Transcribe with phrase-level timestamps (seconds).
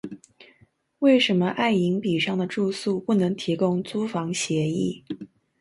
[0.97, 5.05] 为什么爱迎彼上的住宿不能提供租房协议？